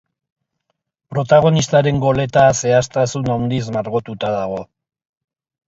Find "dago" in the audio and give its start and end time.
4.41-4.61